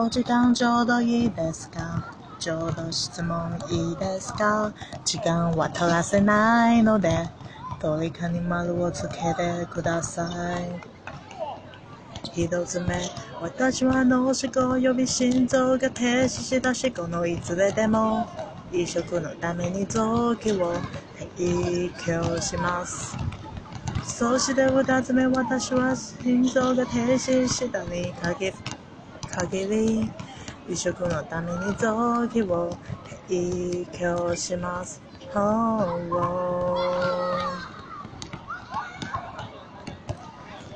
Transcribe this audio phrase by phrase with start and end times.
[0.00, 2.06] お時間ちょうどいいですか？
[2.38, 4.72] ちょうど質問いいですか？
[5.04, 7.28] 時間は取らせないので、
[7.82, 10.70] どれかに丸をつけてください。
[12.32, 12.94] 一つ目、
[13.40, 18.24] 私は脳死後及び心臓が停止したし、このいつででも、
[18.70, 20.80] 移植のために臓器を
[21.36, 23.18] 提供します。
[24.04, 28.77] そして二つ目、私は心臓が停止したに限って
[29.30, 30.10] 限り、
[30.68, 32.76] 移植のために臓器を
[33.28, 35.02] 提供します。
[35.32, 35.44] ほう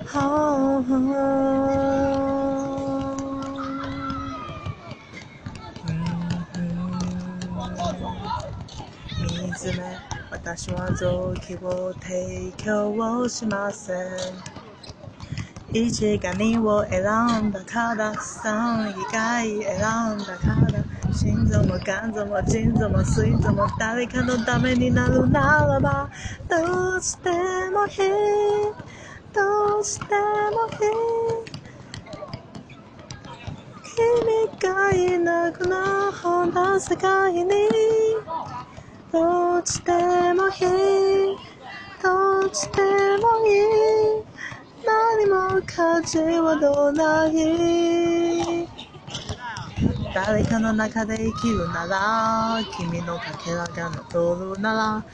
[0.09, 1.03] ほうほう
[9.19, 9.99] 三つ目、
[10.31, 14.52] 私は臓器を提供をしません。
[15.73, 17.03] 1か2を選
[17.49, 26.11] んだから、3以外選んだから、心臓も肝臓も腎臓も膵臓も誰かのためになるならば、
[26.49, 27.31] どうして
[27.71, 28.75] もいい、
[29.35, 31.53] どうしてもいい。
[33.83, 37.47] 君がいなくなった世界に、
[39.13, 39.93] どうして
[40.35, 41.39] もいい、
[42.03, 43.82] どうしてもいい。
[45.67, 48.69] 風はどない
[50.15, 55.07] 誰かの中で生きるなら君のかけらが残るなら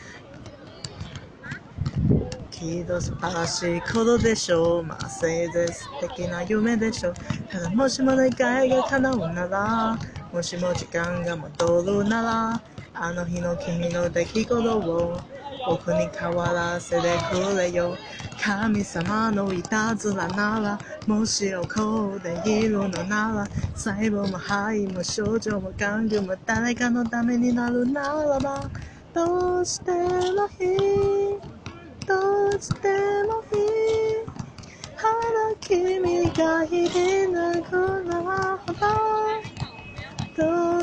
[2.51, 4.83] きっと素晴らしいことでしょう。
[4.85, 7.15] まあせいぜい素敵な夢でしょう。
[7.49, 8.29] ただもしも願
[8.67, 9.99] いが叶うなら
[10.33, 12.62] もしも時間が戻るなら
[12.95, 15.23] あの日の君の出来事を
[15.67, 17.97] 僕に変わらせてくれよ。
[18.41, 28.71] 神様のいたずらならもし起こっているのなら細胞も肺も症状も玩具も誰かのためになるならば
[29.15, 31.58] どうしてもいい。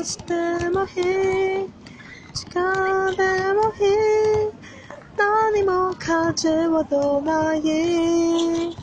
[0.06, 0.34] して
[0.70, 1.68] もいい。
[2.32, 3.24] 時間で
[3.54, 3.90] もい
[4.46, 4.52] い。
[5.18, 8.76] 何も価値はどない。